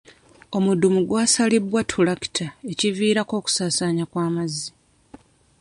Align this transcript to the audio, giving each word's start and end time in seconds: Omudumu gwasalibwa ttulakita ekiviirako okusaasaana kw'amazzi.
Omudumu 0.57 0.99
gwasalibwa 1.07 1.81
ttulakita 1.83 2.45
ekiviirako 2.71 3.33
okusaasaana 3.39 4.03
kw'amazzi. 4.11 4.67